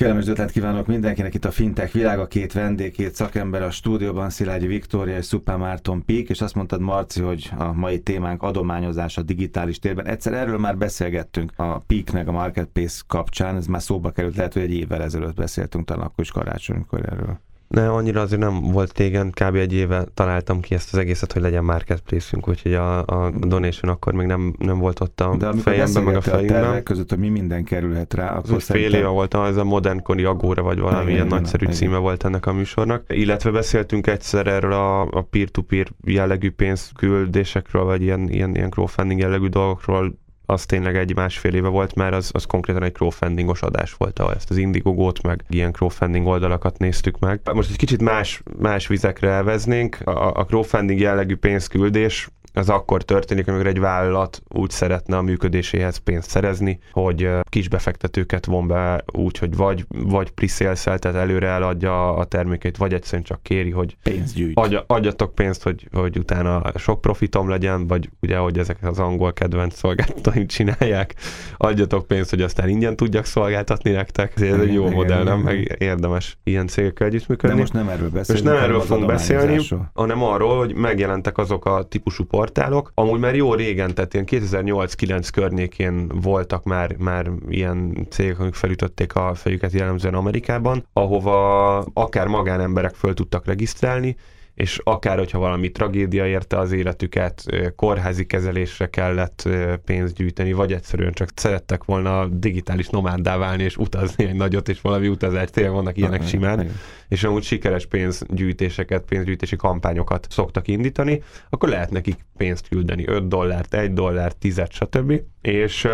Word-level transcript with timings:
Kellemes 0.00 0.26
ötlet 0.26 0.50
kívánok 0.50 0.86
mindenkinek 0.86 1.34
itt 1.34 1.44
a 1.44 1.50
Fintech 1.50 1.92
világa, 1.92 2.26
két 2.26 2.52
vendég, 2.52 3.10
szakember 3.12 3.62
a 3.62 3.70
stúdióban, 3.70 4.30
Szilágyi 4.30 4.66
Viktória 4.66 5.16
és 5.16 5.24
Szupá 5.24 5.56
Márton 5.56 6.04
Pík, 6.04 6.28
és 6.28 6.40
azt 6.40 6.54
mondtad 6.54 6.80
Marci, 6.80 7.20
hogy 7.20 7.50
a 7.58 7.72
mai 7.72 8.00
témánk 8.00 8.42
adományozás 8.42 9.16
a 9.16 9.22
digitális 9.22 9.78
térben. 9.78 10.06
Egyszer 10.06 10.32
erről 10.32 10.58
már 10.58 10.76
beszélgettünk 10.76 11.52
a 11.56 11.78
Pík 11.78 12.12
meg 12.12 12.28
a 12.28 12.32
Marketplace 12.32 13.02
kapcsán, 13.06 13.56
ez 13.56 13.66
már 13.66 13.82
szóba 13.82 14.10
került, 14.10 14.36
lehet, 14.36 14.52
hogy 14.52 14.62
egy 14.62 14.72
évvel 14.72 15.02
ezelőtt 15.02 15.36
beszéltünk, 15.36 15.84
talán 15.84 16.06
akkor 16.06 16.24
is 16.24 16.30
karácsonykor 16.30 17.00
erről. 17.12 17.40
Ne, 17.74 17.90
annyira 17.90 18.20
azért 18.20 18.40
nem 18.40 18.60
volt 18.60 18.92
tégen, 18.92 19.30
kb. 19.30 19.54
egy 19.54 19.72
éve 19.72 20.04
találtam 20.14 20.60
ki 20.60 20.74
ezt 20.74 20.92
az 20.92 20.98
egészet, 20.98 21.32
hogy 21.32 21.42
legyen 21.42 21.64
marketplace-ünk, 21.64 22.48
úgyhogy 22.48 22.74
a, 22.74 22.98
a 22.98 23.30
donation 23.30 23.90
akkor 23.90 24.12
még 24.12 24.26
nem, 24.26 24.54
nem 24.58 24.78
volt 24.78 25.00
ott 25.00 25.20
a 25.20 25.36
De 25.36 25.52
fejemben, 25.52 26.02
meg 26.02 26.16
a 26.16 26.20
fejemben. 26.20 26.64
A 26.64 26.82
között, 26.82 27.08
hogy 27.08 27.18
mi 27.18 27.28
minden 27.28 27.64
kerülhet 27.64 28.14
rá, 28.14 28.30
akkor 28.36 28.54
az 28.54 28.64
fél 28.64 28.94
éve 28.94 29.06
volt, 29.06 29.34
ez 29.34 29.56
a 29.56 29.64
Modern 29.64 30.02
Kori 30.02 30.24
Agóra, 30.24 30.62
vagy 30.62 30.78
valami 30.78 31.12
ilyen 31.12 31.26
nagyszerű 31.26 31.64
igen. 31.64 31.76
címe 31.76 31.96
volt 31.96 32.24
ennek 32.24 32.46
a 32.46 32.52
műsornak. 32.52 33.04
Illetve 33.08 33.50
beszéltünk 33.50 34.06
egyszer 34.06 34.46
erről 34.46 34.72
a, 34.72 35.00
a 35.00 35.22
peer-to-peer 35.22 35.86
jellegű 36.04 36.50
pénzküldésekről, 36.50 37.84
vagy 37.84 38.02
ilyen, 38.02 38.28
ilyen, 38.28 38.54
ilyen 38.54 38.70
crowdfunding 38.70 39.20
jellegű 39.20 39.46
dolgokról 39.46 40.18
az 40.50 40.66
tényleg 40.66 40.96
egy 40.96 41.14
másfél 41.14 41.54
éve 41.54 41.68
volt 41.68 41.94
már, 41.94 42.14
az, 42.14 42.30
az 42.32 42.44
konkrétan 42.44 42.82
egy 42.82 42.92
crowdfundingos 42.92 43.62
adás 43.62 43.94
volt, 43.94 44.18
ahol 44.18 44.34
ezt 44.34 44.50
az 44.50 44.56
Indiegogo-t, 44.56 45.22
meg 45.22 45.44
ilyen 45.48 45.72
crowdfunding 45.72 46.26
oldalakat 46.26 46.78
néztük 46.78 47.18
meg. 47.18 47.40
Most 47.54 47.70
egy 47.70 47.76
kicsit 47.76 48.02
más, 48.02 48.42
más 48.58 48.86
vizekre 48.86 49.30
elveznénk. 49.30 49.98
A, 50.04 50.32
a 50.34 50.44
crowdfunding 50.44 51.00
jellegű 51.00 51.36
pénzküldés 51.36 52.28
az 52.52 52.68
akkor 52.68 53.02
történik, 53.02 53.48
amikor 53.48 53.66
egy 53.66 53.80
vállalat 53.80 54.42
úgy 54.48 54.70
szeretne 54.70 55.16
a 55.16 55.22
működéséhez 55.22 55.96
pénzt 55.96 56.30
szerezni, 56.30 56.78
hogy 56.92 57.30
kis 57.48 57.68
befektetőket 57.68 58.46
von 58.46 58.66
be 58.66 59.04
úgy, 59.12 59.38
hogy 59.38 59.56
vagy, 59.56 59.84
vagy 59.88 60.30
pre 60.30 60.48
tehát 60.74 61.14
előre 61.14 61.48
eladja 61.48 62.14
a 62.14 62.24
termékeit, 62.24 62.76
vagy 62.76 62.94
egyszerűen 62.94 63.22
csak 63.22 63.42
kéri, 63.42 63.70
hogy 63.70 63.96
pénzt 64.02 64.34
gyűjt. 64.34 64.58
Adja, 64.58 64.84
adjatok 64.86 65.34
pénzt, 65.34 65.62
hogy, 65.62 65.88
hogy 65.92 66.18
utána 66.18 66.62
sok 66.76 67.00
profitom 67.00 67.48
legyen, 67.48 67.86
vagy 67.86 68.10
ugye, 68.20 68.36
hogy 68.36 68.58
ezek 68.58 68.78
az 68.82 68.98
angol 68.98 69.32
kedvenc 69.32 69.76
szolgáltatóim 69.76 70.46
csinálják, 70.46 71.14
adjatok 71.56 72.06
pénzt, 72.06 72.30
hogy 72.30 72.42
aztán 72.42 72.68
ingyen 72.68 72.96
tudjak 72.96 73.24
szolgáltatni 73.24 73.90
nektek. 73.90 74.40
Ez 74.40 74.58
egy 74.58 74.72
jó 74.72 74.82
igen, 74.82 74.94
modell, 74.94 75.22
nem? 75.22 75.38
Meg 75.38 75.76
érdemes 75.78 76.38
ilyen 76.44 76.66
cégekkel 76.66 77.06
együttműködni. 77.06 77.56
De 77.56 77.60
most 77.60 77.72
nem 77.72 77.88
erről 77.88 78.10
beszélünk. 78.10 78.44
Most 78.44 78.54
nem 78.54 78.64
erről 78.64 78.80
fogunk 78.80 79.06
beszélni, 79.06 79.66
hanem 79.92 80.22
arról, 80.22 80.58
hogy 80.58 80.74
megjelentek 80.74 81.38
azok 81.38 81.64
a 81.64 81.82
típusú 81.82 82.24
portálok, 82.40 82.92
amúgy 82.94 83.20
már 83.20 83.34
jó 83.34 83.54
régen, 83.54 83.94
tehát 83.94 84.14
ilyen 84.14 84.26
2008-9 84.28 85.28
környékén 85.32 86.08
voltak 86.08 86.64
már, 86.64 86.96
már 86.98 87.30
ilyen 87.48 88.06
cégek, 88.10 88.38
amik 88.38 88.54
felütötték 88.54 89.14
a 89.14 89.34
fejüket 89.34 89.72
jellemzően 89.72 90.14
Amerikában, 90.14 90.86
ahova 90.92 91.78
akár 91.78 92.26
magánemberek 92.26 92.94
föl 92.94 93.14
tudtak 93.14 93.46
regisztrálni, 93.46 94.16
és 94.60 94.80
akár, 94.84 95.18
hogyha 95.18 95.38
valami 95.38 95.70
tragédia 95.70 96.26
érte 96.26 96.58
az 96.58 96.72
életüket, 96.72 97.44
kórházi 97.76 98.26
kezelésre 98.26 98.90
kellett 98.90 99.48
pénzt 99.84 100.14
gyűjteni, 100.14 100.52
vagy 100.52 100.72
egyszerűen 100.72 101.12
csak 101.12 101.28
szerettek 101.34 101.84
volna 101.84 102.26
digitális 102.26 102.88
nomáddá 102.88 103.36
válni, 103.36 103.62
és 103.62 103.76
utazni 103.76 104.24
egy 104.24 104.34
nagyot, 104.34 104.68
és 104.68 104.80
valami 104.80 105.08
utazás, 105.08 105.50
tényleg 105.50 105.72
vannak 105.72 105.96
ilyenek 105.96 106.26
simán, 106.26 106.70
és 107.08 107.24
amúgy 107.24 107.42
sikeres 107.42 107.86
pénzgyűjtéseket, 107.86 109.04
pénzgyűjtési 109.04 109.56
kampányokat 109.56 110.26
szoktak 110.30 110.68
indítani, 110.68 111.22
akkor 111.50 111.68
lehet 111.68 111.90
nekik 111.90 112.16
pénzt 112.36 112.68
küldeni, 112.68 113.08
5 113.08 113.28
dollárt, 113.28 113.74
1 113.74 113.92
dollárt, 113.92 114.36
10 114.36 114.62
stb. 114.68 115.20
És 115.40 115.88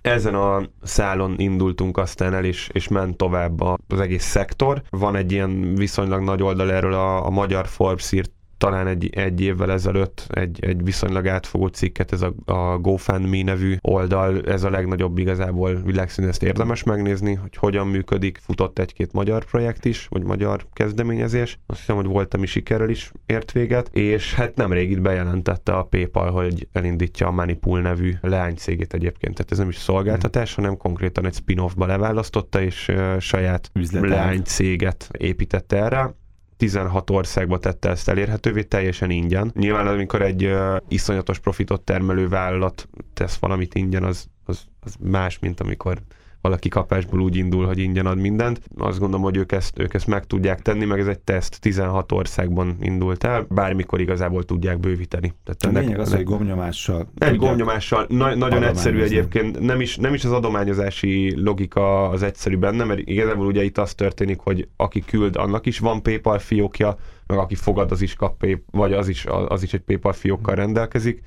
ezen 0.00 0.34
a 0.34 0.62
szálon 0.82 1.34
indultunk 1.38 1.98
aztán 1.98 2.34
el, 2.34 2.44
és, 2.44 2.68
és 2.72 2.88
ment 2.88 3.16
tovább 3.16 3.60
az 3.60 4.00
egész 4.00 4.24
szektor. 4.24 4.82
Van 4.90 5.16
egy 5.16 5.32
ilyen 5.32 5.74
viszonylag 5.74 6.22
nagy 6.22 6.42
oldal 6.42 6.72
erről, 6.72 6.92
a, 6.94 7.26
a 7.26 7.30
magyar 7.30 7.66
Forbes 7.66 8.01
írt 8.10 8.30
talán 8.62 8.86
egy, 8.86 9.10
egy 9.14 9.40
évvel 9.40 9.72
ezelőtt 9.72 10.26
egy, 10.28 10.64
egy 10.64 10.84
viszonylag 10.84 11.26
átfogó 11.26 11.66
cikket, 11.66 12.12
ez 12.12 12.22
a, 12.22 12.34
a 12.44 12.78
GoFundMe 12.78 13.42
nevű 13.42 13.76
oldal, 13.80 14.40
ez 14.40 14.64
a 14.64 14.70
legnagyobb 14.70 15.18
igazából 15.18 15.74
világszínű, 15.74 16.28
ezt 16.28 16.42
érdemes 16.42 16.82
megnézni, 16.82 17.34
hogy 17.34 17.56
hogyan 17.56 17.86
működik. 17.86 18.38
Futott 18.42 18.78
egy-két 18.78 19.12
magyar 19.12 19.44
projekt 19.44 19.84
is, 19.84 20.06
vagy 20.10 20.22
magyar 20.22 20.66
kezdeményezés. 20.72 21.58
Azt 21.66 21.78
hiszem, 21.78 21.96
hogy 21.96 22.06
volt, 22.06 22.34
ami 22.34 22.46
sikerrel 22.46 22.88
is 22.88 23.12
ért 23.26 23.52
véget, 23.52 23.88
és 23.92 24.34
hát 24.34 24.56
nemrég 24.56 24.90
itt 24.90 25.00
bejelentette 25.00 25.72
a 25.72 25.82
PayPal, 25.82 26.30
hogy 26.30 26.68
elindítja 26.72 27.26
a 27.26 27.30
Moneypool 27.30 27.80
nevű 27.80 28.14
leánycégét 28.20 28.94
egyébként. 28.94 29.34
Tehát 29.34 29.52
ez 29.52 29.58
nem 29.58 29.68
is 29.68 29.76
szolgáltatás, 29.76 30.54
hanem 30.54 30.76
konkrétan 30.76 31.26
egy 31.26 31.34
spin-offba 31.34 31.86
leválasztotta, 31.86 32.60
és 32.62 32.88
uh, 32.88 33.18
saját 33.18 33.70
leánycéget 33.92 35.08
építette 35.18 35.76
erre 35.76 36.14
16 36.56 37.10
országba 37.10 37.58
tette 37.58 37.88
ezt 37.90 38.08
elérhetővé 38.08 38.62
teljesen 38.62 39.10
ingyen. 39.10 39.50
Nyilván 39.54 39.86
amikor 39.86 40.22
egy 40.22 40.44
uh, 40.44 40.76
iszonyatos 40.88 41.38
profitot 41.38 41.80
termelő 41.80 42.28
vállalat 42.28 42.88
tesz 43.14 43.36
valamit 43.36 43.74
ingyen, 43.74 44.04
az, 44.04 44.26
az, 44.44 44.64
az 44.80 44.94
más, 45.00 45.38
mint 45.38 45.60
amikor 45.60 45.98
valaki 46.42 46.68
kapásból 46.68 47.20
úgy 47.20 47.36
indul, 47.36 47.66
hogy 47.66 47.78
ingyen 47.78 48.06
ad 48.06 48.18
mindent. 48.18 48.60
Azt 48.78 48.98
gondolom, 48.98 49.24
hogy 49.24 49.36
ők 49.36 49.52
ezt, 49.52 49.78
ők 49.78 49.94
ezt 49.94 50.06
meg 50.06 50.24
tudják 50.24 50.62
tenni, 50.62 50.84
meg 50.84 51.00
ez 51.00 51.06
egy 51.06 51.18
teszt 51.18 51.60
16 51.60 52.12
országban 52.12 52.76
indult 52.80 53.24
el, 53.24 53.46
bármikor 53.48 54.00
igazából 54.00 54.42
tudják 54.42 54.80
bővíteni. 54.80 55.32
Tehát 55.44 55.64
ennek, 55.64 55.76
a 55.76 55.84
lényeg 55.84 56.00
az, 56.00 56.12
ennek, 56.12 56.26
hogy 56.26 56.36
gomnyomással. 56.36 57.08
Egy 57.18 57.36
gomnyomással, 57.36 58.06
na, 58.08 58.34
nagyon 58.34 58.62
egyszerű 58.62 59.00
egyébként, 59.00 59.60
nem 59.60 59.80
is, 59.80 59.96
nem 59.96 60.14
is 60.14 60.24
az 60.24 60.32
adományozási 60.32 61.42
logika 61.42 62.08
az 62.08 62.22
egyszerű 62.22 62.56
benne, 62.56 62.84
mert 62.84 63.00
igazából 63.04 63.46
ugye 63.46 63.62
itt 63.62 63.78
az 63.78 63.94
történik, 63.94 64.38
hogy 64.38 64.68
aki 64.76 65.00
küld, 65.00 65.36
annak 65.36 65.66
is 65.66 65.78
van 65.78 66.02
PayPal 66.02 66.38
fiókja, 66.38 66.96
meg 67.26 67.38
aki 67.38 67.54
fogad, 67.54 67.90
az 67.90 68.02
is 68.02 68.14
kap, 68.14 68.46
vagy 68.70 68.92
az 68.92 69.08
is, 69.08 69.26
az 69.48 69.62
is 69.62 69.72
egy 69.72 69.80
PayPal 69.80 70.12
fiókkal 70.12 70.54
rendelkezik 70.54 71.22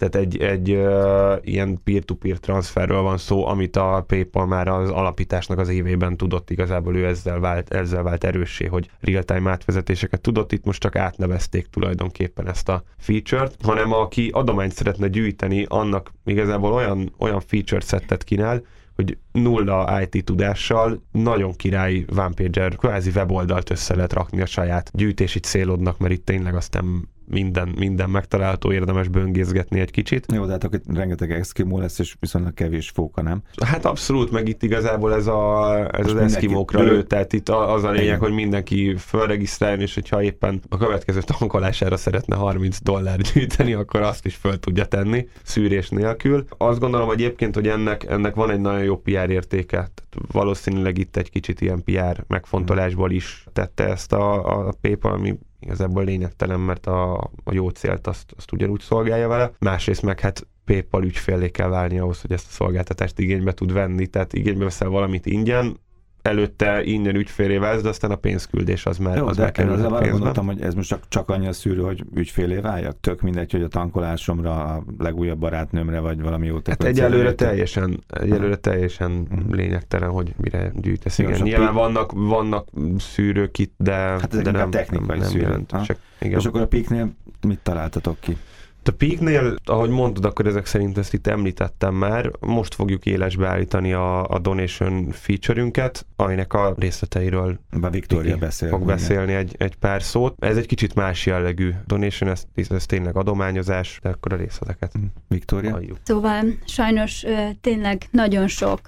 tehát 0.00 0.14
egy, 0.14 0.42
egy 0.42 0.70
uh, 0.70 1.36
ilyen 1.40 1.80
peer-to-peer 1.84 2.38
transferről 2.38 3.02
van 3.02 3.18
szó, 3.18 3.46
amit 3.46 3.76
a 3.76 4.04
PayPal 4.06 4.46
már 4.46 4.68
az 4.68 4.90
alapításnak 4.90 5.58
az 5.58 5.68
évében 5.68 6.16
tudott, 6.16 6.50
igazából 6.50 6.96
ő 6.96 7.06
ezzel 7.06 7.40
vált, 7.40 7.74
ezzel 7.74 8.02
vált 8.02 8.24
erőssé, 8.24 8.66
hogy 8.66 8.90
real-time 9.00 9.50
átvezetéseket 9.50 10.20
tudott, 10.20 10.52
itt 10.52 10.64
most 10.64 10.80
csak 10.80 10.96
átnevezték 10.96 11.66
tulajdonképpen 11.66 12.48
ezt 12.48 12.68
a 12.68 12.82
feature-t, 12.98 13.56
hanem 13.62 13.92
aki 13.92 14.30
adományt 14.32 14.72
szeretne 14.72 15.08
gyűjteni, 15.08 15.66
annak 15.68 16.12
igazából 16.24 16.72
olyan, 16.72 17.14
olyan 17.18 17.40
feature 17.40 17.80
szettet 17.80 18.24
kínál, 18.24 18.62
hogy 18.94 19.18
nulla 19.32 20.00
IT 20.02 20.24
tudással 20.24 21.02
nagyon 21.12 21.52
király 21.56 22.04
OnePager, 22.16 22.76
kvázi 22.76 23.10
weboldalt 23.14 23.70
össze 23.70 23.94
lehet 23.94 24.12
rakni 24.12 24.40
a 24.40 24.46
saját 24.46 24.90
gyűjtési 24.94 25.38
célodnak, 25.40 25.98
mert 25.98 26.12
itt 26.12 26.24
tényleg 26.24 26.54
azt 26.54 26.72
nem 26.72 27.08
minden, 27.30 27.74
minden 27.78 28.10
megtalálható, 28.10 28.72
érdemes 28.72 29.08
böngészgetni 29.08 29.80
egy 29.80 29.90
kicsit. 29.90 30.26
Jó, 30.32 30.44
de 30.44 30.52
hát 30.52 30.64
akkor 30.64 30.80
rengeteg 30.94 31.30
eszkimó 31.30 31.78
lesz, 31.78 31.98
és 31.98 32.14
viszonylag 32.20 32.54
kevés 32.54 32.90
fóka, 32.90 33.22
nem? 33.22 33.42
Hát 33.66 33.84
abszolút, 33.84 34.30
meg 34.30 34.48
itt 34.48 34.62
igazából 34.62 35.14
ez, 35.14 35.26
a, 35.26 35.74
ez 35.92 36.06
az 36.06 36.16
eszkimókra 36.16 36.82
lő, 36.82 37.02
tehát 37.02 37.32
itt 37.32 37.48
az 37.48 37.84
a 37.84 37.90
lényeg, 37.90 38.04
Igen. 38.04 38.18
hogy 38.18 38.32
mindenki 38.32 38.94
fölregisztráljon, 38.96 39.80
és 39.80 39.94
hogyha 39.94 40.22
éppen 40.22 40.60
a 40.68 40.76
következő 40.76 41.20
tankolására 41.20 41.96
szeretne 41.96 42.36
30 42.36 42.80
dollár 42.82 43.18
gyűjteni, 43.20 43.72
akkor 43.72 44.00
azt 44.00 44.26
is 44.26 44.34
föl 44.34 44.58
tudja 44.58 44.84
tenni, 44.84 45.28
szűrés 45.42 45.88
nélkül. 45.88 46.44
Azt 46.56 46.80
gondolom 46.80 47.10
egyébként, 47.10 47.54
hogy 47.54 47.68
ennek, 47.68 48.04
ennek 48.04 48.34
van 48.34 48.50
egy 48.50 48.60
nagyon 48.60 48.82
jó 48.82 48.96
PR 48.96 49.30
értéke, 49.30 49.76
tehát 49.76 49.92
valószínűleg 50.32 50.98
itt 50.98 51.16
egy 51.16 51.30
kicsit 51.30 51.60
ilyen 51.60 51.84
PR 51.84 52.24
megfontolásból 52.28 53.10
is 53.10 53.44
tette 53.52 53.84
ezt 53.88 54.12
a, 54.12 54.58
a 54.66 54.74
PayPal, 54.80 55.12
ami 55.12 55.38
igazából 55.60 56.04
lényegtelen, 56.04 56.60
mert 56.60 56.86
a, 56.86 57.14
a 57.44 57.52
jó 57.52 57.68
célt 57.68 58.06
azt, 58.06 58.32
azt 58.36 58.52
ugyanúgy 58.52 58.80
szolgálja 58.80 59.28
vele. 59.28 59.52
Másrészt 59.58 60.02
meg 60.02 60.20
hát 60.20 60.46
PayPal 60.64 61.04
ügyfélé 61.04 61.50
kell 61.50 61.68
válni 61.68 61.98
ahhoz, 61.98 62.20
hogy 62.20 62.32
ezt 62.32 62.46
a 62.46 62.52
szolgáltatást 62.52 63.18
igénybe 63.18 63.52
tud 63.52 63.72
venni, 63.72 64.06
tehát 64.06 64.32
igénybe 64.32 64.64
veszel 64.64 64.88
valamit 64.88 65.26
ingyen, 65.26 65.76
előtte 66.22 66.84
ingyen 66.84 67.14
ügyfélé 67.14 67.56
válsz, 67.56 67.82
de 67.82 67.88
aztán 67.88 68.10
a 68.10 68.16
pénzküldés 68.16 68.86
az 68.86 68.98
már 68.98 69.16
Jó, 69.16 69.26
az 69.26 69.36
de 69.36 69.52
én 69.58 69.68
arra 69.68 70.10
gondoltam, 70.10 70.46
hogy 70.46 70.60
ez 70.60 70.74
most 70.74 70.88
csak, 70.88 71.02
csak 71.08 71.28
annyi 71.28 71.46
a 71.46 71.52
szűrő, 71.52 71.82
hogy 71.82 72.04
ügyfélé 72.14 72.56
váljak. 72.56 73.00
Tök 73.00 73.20
mindegy, 73.20 73.52
hogy 73.52 73.62
a 73.62 73.68
tankolásomra, 73.68 74.64
a 74.64 74.84
legújabb 74.98 75.38
barátnőmre, 75.38 76.00
vagy 76.00 76.20
valami 76.20 76.46
jó 76.46 76.58
Hát 76.64 76.84
egyelőre 76.84 77.34
teljesen, 77.34 78.04
egyelőre 78.08 78.56
teljesen 78.56 79.26
uh-huh. 79.30 79.54
lényegtelen, 79.54 80.10
hogy 80.10 80.34
mire 80.36 80.72
gyűjtesz. 80.74 81.18
Igen, 81.18 81.30
igen 81.30 81.46
nyilván 81.46 81.74
vannak, 81.74 82.12
vannak 82.14 82.68
szűrők 82.98 83.58
itt, 83.58 83.74
de, 83.76 83.92
hát 83.92 84.42
de 84.42 84.50
nem, 84.50 84.70
technikai 84.70 85.18
nem, 85.18 85.28
nem 85.28 85.40
jelent. 85.40 85.74
És 86.18 86.44
akkor 86.44 86.60
a 86.60 86.66
piknél 86.66 87.10
mit 87.46 87.58
találtatok 87.62 88.16
ki? 88.20 88.36
A 88.84 88.90
Peaknél, 88.90 89.54
ahogy 89.64 89.90
mondod, 89.90 90.24
akkor 90.24 90.46
ezek 90.46 90.66
szerint 90.66 90.98
ezt 90.98 91.14
itt 91.14 91.26
említettem 91.26 91.94
már, 91.94 92.30
most 92.40 92.74
fogjuk 92.74 93.06
élesbe 93.06 93.48
állítani 93.48 93.92
a, 93.92 94.28
a 94.28 94.38
donation 94.38 95.10
feature-ünket, 95.10 96.06
aminek 96.16 96.52
a 96.52 96.74
részleteiről 96.78 97.58
a 97.80 97.90
Victoria 97.90 98.36
beszél, 98.36 98.68
fog 98.68 98.84
beszélni 98.84 99.32
egy, 99.32 99.54
egy 99.58 99.76
pár 99.76 100.02
szót. 100.02 100.34
Ez 100.38 100.56
egy 100.56 100.66
kicsit 100.66 100.94
más 100.94 101.26
jellegű 101.26 101.70
donation, 101.86 102.30
ez, 102.30 102.46
ez 102.68 102.86
tényleg 102.86 103.16
adományozás, 103.16 103.98
de 104.02 104.08
akkor 104.08 104.32
a 104.32 104.36
részleteket. 104.36 104.98
Mm. 104.98 105.04
Victoria? 105.28 105.70
Halljuk. 105.70 105.98
Szóval 106.02 106.44
sajnos 106.64 107.24
tényleg 107.60 108.02
nagyon 108.10 108.48
sok 108.48 108.80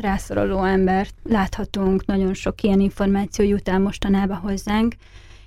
rászoruló 0.00 0.64
embert 0.64 1.14
láthatunk, 1.22 2.06
nagyon 2.06 2.34
sok 2.34 2.62
ilyen 2.62 2.80
információ 2.80 3.44
jut 3.44 3.68
el 3.68 3.78
mostanában 3.78 4.36
hozzánk. 4.36 4.94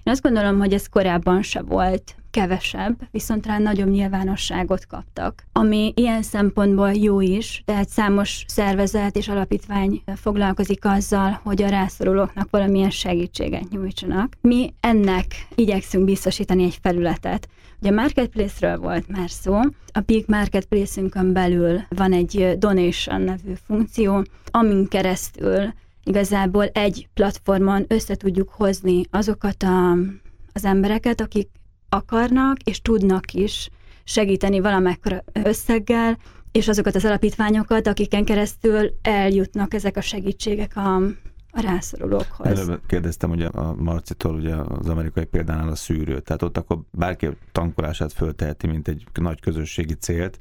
Én 0.03 0.13
azt 0.13 0.21
gondolom, 0.21 0.59
hogy 0.59 0.73
ez 0.73 0.87
korábban 0.87 1.41
se 1.41 1.61
volt 1.61 2.15
kevesebb, 2.31 2.95
viszont 3.11 3.45
rá 3.45 3.57
nagyobb 3.57 3.89
nyilvánosságot 3.89 4.87
kaptak. 4.87 5.43
Ami 5.51 5.93
ilyen 5.95 6.21
szempontból 6.21 6.91
jó 6.91 7.21
is, 7.21 7.61
tehát 7.65 7.89
számos 7.89 8.43
szervezet 8.47 9.15
és 9.15 9.27
alapítvány 9.27 10.03
foglalkozik 10.15 10.85
azzal, 10.85 11.39
hogy 11.43 11.61
a 11.61 11.69
rászorulóknak 11.69 12.47
valamilyen 12.49 12.89
segítséget 12.89 13.69
nyújtsanak. 13.69 14.37
Mi 14.41 14.73
ennek 14.79 15.25
igyekszünk 15.55 16.05
biztosítani 16.05 16.63
egy 16.63 16.79
felületet. 16.81 17.47
Ugye 17.79 17.89
a 17.89 17.93
Marketplace-ről 17.93 18.77
volt 18.77 19.07
már 19.07 19.29
szó, 19.29 19.59
a 19.93 20.01
Peak 20.05 20.25
Marketplace-ünkön 20.25 21.33
belül 21.33 21.81
van 21.89 22.13
egy 22.13 22.55
Donation 22.57 23.21
nevű 23.21 23.53
funkció, 23.65 24.23
amin 24.51 24.87
keresztül 24.87 25.73
igazából 26.03 26.65
egy 26.65 27.07
platformon 27.13 27.85
össze 27.87 28.15
tudjuk 28.15 28.49
hozni 28.49 29.03
azokat 29.09 29.63
a, 29.63 29.91
az 30.53 30.65
embereket, 30.65 31.21
akik 31.21 31.49
akarnak 31.93 32.57
és 32.63 32.81
tudnak 32.81 33.33
is 33.33 33.69
segíteni 34.03 34.59
valamekkora 34.59 35.23
összeggel, 35.33 36.17
és 36.51 36.67
azokat 36.67 36.95
az 36.95 37.05
alapítványokat, 37.05 37.87
akiken 37.87 38.25
keresztül 38.25 38.91
eljutnak 39.01 39.73
ezek 39.73 39.97
a 39.97 40.01
segítségek 40.01 40.75
a, 40.75 40.95
a 41.51 41.61
rászorulókhoz. 41.61 42.59
Előbb 42.59 42.81
kérdeztem 42.87 43.29
ugye 43.29 43.47
a 43.47 43.75
Marcitól 43.75 44.35
ugye 44.35 44.55
az 44.55 44.87
amerikai 44.87 45.25
példánál 45.25 45.69
a 45.69 45.75
szűrő, 45.75 46.19
tehát 46.19 46.41
ott 46.41 46.57
akkor 46.57 46.79
bárki 46.91 47.29
tankolását 47.51 48.13
fölteheti, 48.13 48.67
mint 48.67 48.87
egy 48.87 49.03
nagy 49.13 49.39
közösségi 49.39 49.93
célt, 49.93 50.39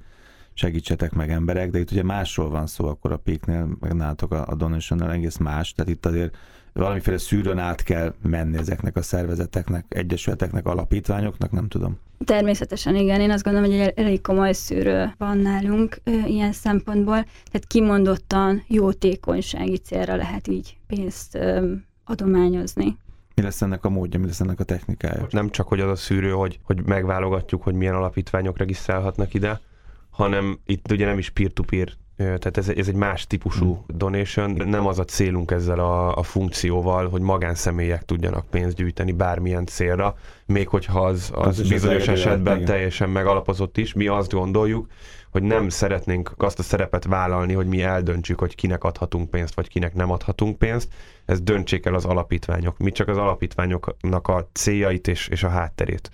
segítsetek 0.55 1.12
meg 1.12 1.31
emberek, 1.31 1.70
de 1.70 1.79
itt 1.79 1.91
ugye 1.91 2.02
másról 2.02 2.49
van 2.49 2.67
szó, 2.67 2.87
akkor 2.87 3.12
a 3.12 3.17
Peaknél, 3.17 3.76
meg 3.81 3.94
nálatok 3.94 4.32
a, 4.32 4.47
a 4.47 4.55
donation 4.55 5.11
egész 5.11 5.37
más, 5.37 5.73
tehát 5.73 5.93
itt 5.93 6.06
azért 6.06 6.37
valamiféle 6.73 7.19
szűrőn 7.19 7.58
át 7.58 7.82
kell 7.82 8.14
menni 8.23 8.56
ezeknek 8.56 8.97
a 8.97 9.02
szervezeteknek, 9.02 9.85
egyesületeknek, 9.88 10.67
alapítványoknak, 10.67 11.50
nem 11.50 11.69
tudom. 11.69 11.99
Természetesen 12.25 12.97
igen, 12.97 13.20
én 13.20 13.31
azt 13.31 13.44
gondolom, 13.44 13.70
hogy 13.70 13.79
egy 13.79 13.93
elég 13.97 14.20
komoly 14.20 14.52
szűrő 14.52 15.14
van 15.19 15.38
nálunk 15.38 16.00
ö, 16.05 16.11
ilyen 16.11 16.52
szempontból, 16.52 17.25
tehát 17.25 17.67
kimondottan 17.67 18.64
jótékonysági 18.67 19.79
célra 19.79 20.17
lehet 20.17 20.49
így 20.49 20.76
pénzt 20.87 21.35
ö, 21.35 21.73
adományozni. 22.05 22.99
Mi 23.35 23.43
lesz 23.43 23.62
ennek 23.62 23.85
a 23.85 23.88
módja, 23.88 24.20
mi 24.20 24.26
lesz 24.26 24.41
ennek 24.41 24.61
a 24.61 24.64
technikája? 24.64 25.26
Nem 25.31 25.50
csak, 25.50 25.69
hogy 25.69 25.81
az 25.81 25.91
a 25.91 25.97
szűrő, 25.97 26.31
hogy, 26.31 26.58
hogy 26.62 26.87
megválogatjuk, 26.87 27.62
hogy 27.62 27.75
milyen 27.75 27.94
alapítványok 27.94 28.58
regisztrálhatnak 28.58 29.35
ide, 29.35 29.61
hanem 30.10 30.60
itt 30.66 30.92
ugye 30.92 31.06
nem 31.06 31.18
is 31.18 31.30
peer-to-peer 31.30 31.92
tehát 32.24 32.56
ez, 32.56 32.68
ez 32.68 32.88
egy 32.88 32.94
más 32.94 33.26
típusú 33.26 33.74
hmm. 33.74 33.98
donation. 33.98 34.50
Nem 34.50 34.86
az 34.86 34.98
a 34.98 35.04
célunk 35.04 35.50
ezzel 35.50 35.78
a, 35.78 36.16
a 36.16 36.22
funkcióval, 36.22 37.08
hogy 37.08 37.20
magánszemélyek 37.20 38.04
tudjanak 38.04 38.46
pénzt 38.46 38.76
gyűjteni 38.76 39.12
bármilyen 39.12 39.66
célra, 39.66 40.14
még 40.46 40.68
hogyha 40.68 41.00
az, 41.00 41.30
az, 41.34 41.58
az 41.58 41.68
bizonyos 41.68 42.08
esetben 42.08 42.54
igen. 42.54 42.66
teljesen 42.66 43.10
megalapozott 43.10 43.76
is. 43.76 43.92
Mi 43.92 44.06
azt 44.06 44.32
gondoljuk, 44.32 44.86
hogy 45.30 45.42
nem 45.42 45.68
szeretnénk 45.68 46.34
azt 46.36 46.58
a 46.58 46.62
szerepet 46.62 47.04
vállalni, 47.04 47.52
hogy 47.52 47.66
mi 47.66 47.82
eldöntsük, 47.82 48.38
hogy 48.38 48.54
kinek 48.54 48.84
adhatunk 48.84 49.30
pénzt, 49.30 49.54
vagy 49.54 49.68
kinek 49.68 49.94
nem 49.94 50.10
adhatunk 50.10 50.58
pénzt. 50.58 50.88
Ez 51.24 51.40
döntsék 51.40 51.86
el 51.86 51.94
az 51.94 52.04
alapítványok. 52.04 52.78
Mi 52.78 52.90
csak 52.90 53.08
az 53.08 53.16
alapítványoknak 53.16 54.28
a 54.28 54.48
céljait 54.52 55.08
és, 55.08 55.28
és 55.28 55.42
a 55.42 55.48
hátterét 55.48 56.10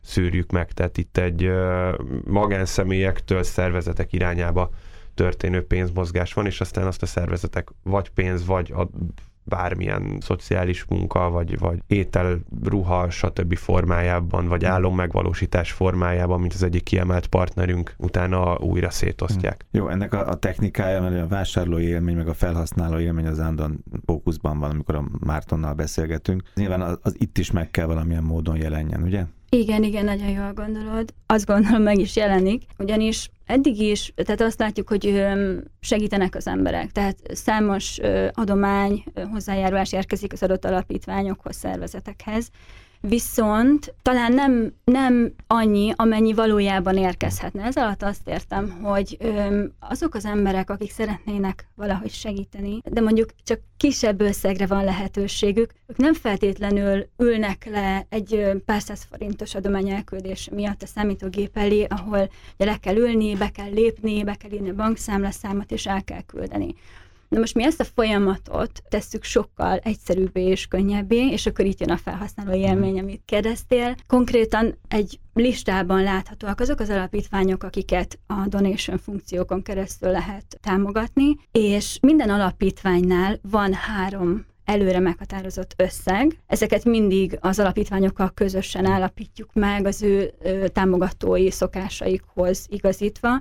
szűrjük 0.00 0.50
meg. 0.50 0.72
Tehát 0.72 0.98
itt 0.98 1.16
egy 1.16 1.50
magánszemélyektől 2.24 3.42
szervezetek 3.42 4.12
irányába 4.12 4.70
történő 5.14 5.66
pénzmozgás 5.66 6.32
van, 6.32 6.46
és 6.46 6.60
aztán 6.60 6.86
azt 6.86 7.02
a 7.02 7.06
szervezetek 7.06 7.68
vagy 7.82 8.10
pénz, 8.10 8.46
vagy 8.46 8.72
a 8.72 8.88
bármilyen 9.50 10.18
szociális 10.20 10.84
munka, 10.84 11.30
vagy, 11.30 11.58
vagy 11.58 11.82
étel, 11.86 12.38
ruha, 12.64 13.10
stb. 13.10 13.56
formájában, 13.56 14.46
vagy 14.46 14.66
megvalósítás 14.94 15.72
formájában, 15.72 16.40
mint 16.40 16.52
az 16.52 16.62
egyik 16.62 16.82
kiemelt 16.82 17.26
partnerünk, 17.26 17.94
utána 17.96 18.58
újra 18.58 18.90
szétosztják. 18.90 19.66
Jó, 19.70 19.88
ennek 19.88 20.14
a, 20.14 20.28
a 20.28 20.34
technikája, 20.34 21.00
mert 21.00 21.22
a 21.22 21.26
vásárlói 21.26 21.84
élmény, 21.84 22.16
meg 22.16 22.28
a 22.28 22.34
felhasználó 22.34 22.98
élmény 22.98 23.26
az 23.26 23.40
állandóan 23.40 23.84
fókuszban 24.06 24.58
van, 24.58 24.70
amikor 24.70 24.94
a 24.94 25.04
Mártonnal 25.20 25.74
beszélgetünk. 25.74 26.42
Nyilván 26.54 26.80
az, 26.80 26.98
az 27.02 27.14
itt 27.18 27.38
is 27.38 27.50
meg 27.50 27.70
kell 27.70 27.86
valamilyen 27.86 28.22
módon 28.22 28.56
jelenjen, 28.56 29.02
ugye? 29.02 29.24
Igen, 29.52 29.82
igen, 29.82 30.04
nagyon 30.04 30.28
jól 30.28 30.52
gondolod. 30.52 31.14
Azt 31.26 31.46
gondolom 31.46 31.82
meg 31.82 31.98
is 31.98 32.16
jelenik, 32.16 32.62
ugyanis 32.78 33.30
eddig 33.46 33.80
is, 33.80 34.12
tehát 34.16 34.40
azt 34.40 34.58
látjuk, 34.58 34.88
hogy 34.88 35.24
segítenek 35.80 36.34
az 36.34 36.46
emberek. 36.46 36.92
Tehát 36.92 37.16
számos 37.32 37.98
adomány, 38.32 39.04
hozzájárulás 39.30 39.92
érkezik 39.92 40.32
az 40.32 40.42
adott 40.42 40.64
alapítványokhoz, 40.64 41.56
szervezetekhez, 41.56 42.50
viszont 43.00 43.94
talán 44.02 44.32
nem, 44.32 44.72
nem 44.84 45.34
annyi, 45.46 45.92
amennyi 45.96 46.32
valójában 46.32 46.96
érkezhetne. 46.96 47.64
Ez 47.64 47.76
alatt 47.76 48.02
azt 48.02 48.28
értem, 48.28 48.70
hogy 48.82 49.18
azok 49.78 50.14
az 50.14 50.24
emberek, 50.24 50.70
akik 50.70 50.90
szeretnének 50.90 51.66
valahogy 51.74 52.10
segíteni, 52.10 52.80
de 52.84 53.00
mondjuk 53.00 53.30
csak 53.44 53.60
kisebb 53.76 54.20
összegre 54.20 54.66
van 54.66 54.84
lehetőségük, 54.84 55.72
ők 55.86 55.96
nem 55.96 56.14
feltétlenül 56.14 57.06
ülnek 57.18 57.68
le 57.70 58.06
egy 58.08 58.62
pár 58.64 58.82
száz 58.82 59.06
forintos 59.10 59.54
adomány 59.54 59.88
elküldés 59.88 60.48
miatt 60.52 60.82
a 60.82 60.86
számítógép 60.86 61.56
elé, 61.56 61.86
ahol 61.88 62.30
le 62.56 62.76
kell 62.76 62.96
ülni, 62.96 63.36
be 63.36 63.48
kell 63.48 63.70
lépni, 63.70 64.24
be 64.24 64.34
kell 64.34 64.52
írni 64.52 64.70
a 64.70 64.74
bankszámlaszámot, 64.74 65.72
és 65.72 65.86
el 65.86 66.04
kell 66.04 66.22
küldeni 66.22 66.74
Na 67.30 67.38
most 67.38 67.54
mi 67.54 67.64
ezt 67.64 67.80
a 67.80 67.84
folyamatot 67.84 68.82
tesszük 68.88 69.24
sokkal 69.24 69.78
egyszerűbbé 69.78 70.44
és 70.44 70.66
könnyebbé, 70.66 71.30
és 71.30 71.46
akkor 71.46 71.64
itt 71.64 71.80
jön 71.80 71.90
a 71.90 71.96
felhasználó 71.96 72.52
élmény, 72.52 72.92
mhm. 72.92 73.02
amit 73.02 73.22
kérdeztél. 73.24 73.94
Konkrétan 74.06 74.78
egy 74.88 75.18
listában 75.34 76.02
láthatóak 76.02 76.60
azok 76.60 76.80
az 76.80 76.88
alapítványok, 76.90 77.62
akiket 77.62 78.18
a 78.26 78.46
donation 78.48 78.98
funkciókon 78.98 79.62
keresztül 79.62 80.10
lehet 80.10 80.58
támogatni, 80.60 81.36
és 81.52 81.98
minden 82.02 82.30
alapítványnál 82.30 83.38
van 83.42 83.72
három 83.72 84.46
előre 84.64 84.98
meghatározott 84.98 85.74
összeg. 85.76 86.38
Ezeket 86.46 86.84
mindig 86.84 87.38
az 87.40 87.58
alapítványokkal 87.58 88.30
közösen 88.34 88.86
állapítjuk 88.86 89.50
meg 89.52 89.86
az 89.86 90.02
ő 90.02 90.32
támogatói 90.72 91.50
szokásaikhoz 91.50 92.66
igazítva. 92.68 93.38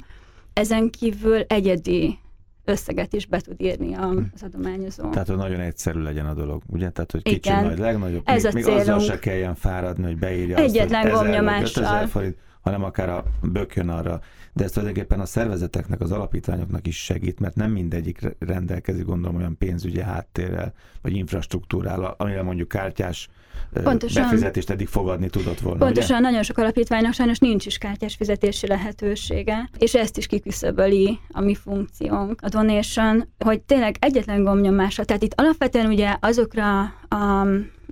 Ezen 0.53 0.89
kívül 0.89 1.41
egyedi 1.47 2.19
összeget 2.69 3.13
is 3.13 3.25
be 3.25 3.39
tud 3.39 3.61
írni 3.61 3.93
az 3.93 4.43
adományozó. 4.43 5.09
Tehát, 5.09 5.27
hogy 5.27 5.37
nagyon 5.37 5.59
egyszerű 5.59 5.99
legyen 5.99 6.25
a 6.25 6.33
dolog, 6.33 6.61
ugye? 6.67 6.89
Tehát, 6.89 7.11
hogy 7.11 7.21
kicsi, 7.21 7.49
Igen. 7.49 7.63
nagy, 7.63 7.77
legnagyobb. 7.77 8.21
Ez 8.25 8.43
még, 8.43 8.67
a 8.67 8.69
még 8.69 8.79
azzal 8.79 8.99
se 8.99 9.19
kelljen 9.19 9.55
fáradni, 9.55 10.03
hogy 10.03 10.17
beírja 10.17 10.57
Egyetlen 10.57 11.05
azt, 11.05 11.15
hogy 11.15 11.25
gomnyomással. 11.25 12.07
forint, 12.07 12.37
hanem 12.61 12.83
akár 12.83 13.09
a 13.09 13.23
bökjön 13.41 13.89
arra. 13.89 14.21
De 14.53 14.63
ez 14.63 14.71
tulajdonképpen 14.71 15.19
a 15.19 15.25
szervezeteknek, 15.25 16.01
az 16.01 16.11
alapítványoknak 16.11 16.87
is 16.87 17.03
segít, 17.03 17.39
mert 17.39 17.55
nem 17.55 17.71
mindegyik 17.71 18.35
rendelkezik, 18.39 19.05
gondolom, 19.05 19.37
olyan 19.37 19.57
pénzügyi 19.57 20.01
háttérrel, 20.01 20.73
vagy 21.01 21.15
infrastruktúrával, 21.15 22.15
amire 22.17 22.41
mondjuk 22.43 22.67
kártyás 22.67 23.29
Pontosan. 23.83 24.23
befizetést 24.23 24.69
eddig 24.69 24.87
fogadni 24.87 25.29
tudott 25.29 25.59
volna. 25.59 25.79
Pontosan, 25.79 26.17
ugye? 26.17 26.27
nagyon 26.27 26.43
sok 26.43 26.57
alapítványnak 26.57 27.13
sajnos 27.13 27.37
nincs 27.37 27.65
is 27.65 27.77
kártyás 27.77 28.15
fizetési 28.15 28.67
lehetősége, 28.67 29.69
és 29.77 29.93
ezt 29.93 30.17
is 30.17 30.27
kiküszöböli 30.27 31.19
a 31.31 31.41
mi 31.41 31.55
funkciónk, 31.55 32.41
a 32.41 32.49
donation, 32.49 33.27
hogy 33.39 33.61
tényleg 33.61 33.95
egyetlen 33.99 34.43
gombnyomásra, 34.43 35.03
tehát 35.03 35.23
itt 35.23 35.33
alapvetően 35.35 35.85
ugye 35.85 36.15
azokra 36.19 36.79
a 37.09 37.47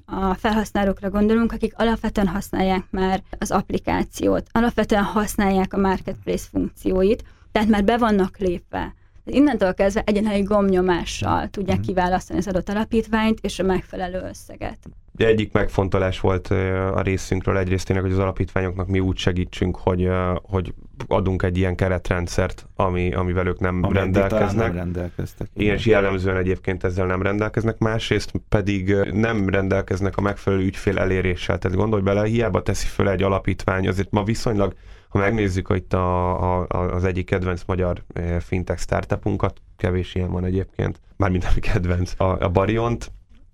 a 0.10 0.34
felhasználókra 0.34 1.10
gondolunk, 1.10 1.52
akik 1.52 1.74
alapvetően 1.78 2.28
használják 2.28 2.84
már 2.90 3.24
az 3.40 3.52
applikációt, 3.52 4.48
alapvetően 4.52 5.04
használják 5.04 5.74
a 5.74 5.78
marketplace 5.78 6.48
funkcióit, 6.52 7.24
tehát 7.52 7.68
már 7.68 7.84
be 7.84 7.98
vannak 7.98 8.38
lépve. 8.38 8.94
Innentől 9.26 9.74
kezdve 9.74 10.04
egyenlői 10.06 10.42
gombnyomással 10.42 11.48
tudják 11.48 11.78
mhm. 11.78 11.88
kiválasztani 11.88 12.40
az 12.40 12.48
adott 12.48 12.70
alapítványt 12.70 13.40
és 13.42 13.60
a 13.60 13.64
megfelelő 13.64 14.22
összeget. 14.30 14.78
Egyik 15.26 15.52
megfontolás 15.52 16.20
volt 16.20 16.48
a 16.94 17.02
részünkről 17.02 17.58
egyrészt 17.58 17.86
tényleg, 17.86 18.06
hogy 18.06 18.14
az 18.14 18.20
alapítványoknak 18.20 18.88
mi 18.88 19.00
úgy 19.00 19.18
segítsünk, 19.18 19.78
hogy, 19.78 20.10
hogy 20.42 20.74
adunk 21.08 21.44
egy 21.44 21.58
ilyen 21.58 21.76
keretrendszert, 21.76 22.68
ami, 22.76 23.14
amivel 23.14 23.48
ők 23.48 23.60
nem 23.60 23.84
Ami 23.84 23.94
rendelkeznek. 23.94 24.68
Nem 24.68 24.76
rendelkeztek. 24.76 25.48
Ilyen 25.54 25.76
is 25.76 25.86
jellemzően 25.86 26.38
egyébként 26.38 26.84
ezzel 26.84 27.06
nem 27.06 27.22
rendelkeznek, 27.22 27.78
másrészt 27.78 28.32
pedig 28.50 28.96
nem 29.12 29.50
rendelkeznek 29.50 30.18
a 30.18 30.22
megfelelő 30.22 30.64
ügyfél 30.64 30.98
eléréssel. 30.98 31.58
Tehát 31.58 31.78
gondolj 31.78 32.02
bele, 32.02 32.26
hiába 32.26 32.62
teszi 32.62 32.88
föl 32.88 33.10
egy 33.10 33.24
alapítvány, 33.24 33.88
azért 33.88 34.12
ma 34.12 34.24
viszonylag 34.24 34.74
ha 35.10 35.20
megnézzük 35.20 35.74
itt 35.76 35.94
a, 35.94 36.62
a, 36.62 36.68
az 36.70 37.04
egyik 37.04 37.26
kedvenc 37.26 37.62
magyar 37.66 38.04
fintech 38.40 38.82
startupunkat, 38.82 39.62
kevés 39.78 40.16
ilyen 40.16 40.32
van 40.32 40.46
egyébként, 40.46 41.00
mármint 41.16 41.46
ami 41.52 41.60
kedvenc, 41.60 42.14
a, 42.18 42.40
a 42.40 42.50
Bariont, 42.50 43.12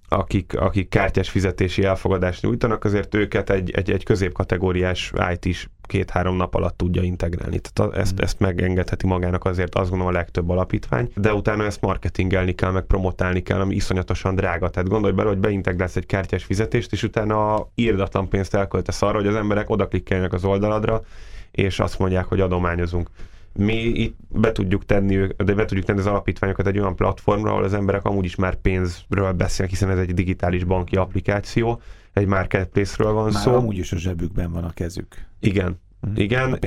akik, 0.10 0.60
akik 0.60 0.90
kártyás 0.90 1.30
fizetési 1.30 1.84
elfogadást 1.84 2.42
nyújtanak, 2.42 2.84
azért 2.84 3.16
őket 3.16 3.50
egy, 3.50 3.72
egy, 3.72 3.92
egy 3.92 4.04
középkategóriás 4.04 5.14
IT 5.34 5.46
is 5.46 5.70
két-három 5.82 6.36
nap 6.36 6.56
alatt 6.56 6.78
tudja 6.78 7.02
integrálni. 7.02 7.60
Tehát 7.60 7.96
ezt, 7.96 8.14
mm. 8.14 8.24
ezt 8.24 8.40
megengedheti 8.40 9.08
magának 9.08 9.46
azért 9.46 9.76
azt 9.76 9.90
gondolom 9.90 10.14
a 10.14 10.18
legtöbb 10.18 10.50
alapítvány, 10.50 11.12
de 11.16 11.34
utána 11.34 11.64
ezt 11.66 11.82
marketingelni 11.82 12.54
kell, 12.54 12.72
meg 12.72 12.84
promotálni 12.84 13.42
kell, 13.42 13.60
ami 13.60 13.76
iszonyatosan 13.76 14.36
drága. 14.36 14.70
Tehát 14.70 14.90
gondolj 14.90 15.14
bele, 15.14 15.30
hogy 15.30 15.38
beintegrálsz 15.38 15.96
egy 15.96 16.06
kártyás 16.06 16.44
fizetést, 16.44 16.92
és 16.92 17.04
utána 17.04 17.68
írdatlan 17.76 18.30
pénzt 18.30 18.56
elköltesz 18.56 19.02
arra, 19.02 19.18
hogy 19.18 19.28
az 19.28 19.36
emberek 19.36 19.70
oda 19.70 19.88
klikkeljenek 19.88 20.34
az 20.34 20.44
oldaladra, 20.46 21.02
és 21.52 21.80
azt 21.80 22.00
mondják, 22.00 22.26
hogy 22.26 22.40
adományozunk 22.40 23.10
mi 23.54 23.74
itt 23.74 24.18
be 24.30 24.52
tudjuk 24.52 24.86
tenni, 24.86 25.28
de 25.38 25.54
be 25.54 25.66
tudjuk 25.66 25.86
tenni 25.86 26.00
az 26.00 26.06
alapítványokat 26.06 26.68
egy 26.68 26.80
olyan 26.80 26.96
platformra, 26.96 27.52
ahol 27.52 27.64
az 27.64 27.74
emberek 27.74 28.06
amúgy 28.06 28.26
is 28.26 28.36
már 28.36 28.56
pénzről 28.56 29.32
beszélnek, 29.32 29.76
hiszen 29.76 29.90
ez 29.90 29.98
egy 29.98 30.14
digitális 30.14 30.64
banki 30.64 30.96
applikáció, 30.96 31.82
egy 32.14 32.28
marketplace-ről 32.28 33.12
van 33.12 33.32
már 33.32 33.42
szó. 33.42 33.56
amúgy 33.56 33.78
is 33.78 33.92
a 33.92 33.98
zsebükben 33.98 34.52
van 34.52 34.64
a 34.64 34.72
kezük. 34.72 35.26
Igen. 35.40 35.80
Igen, 36.16 36.58